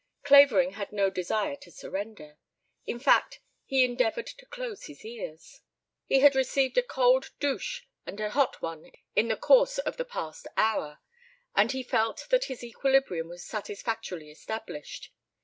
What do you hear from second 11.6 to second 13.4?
he felt that his equilibrium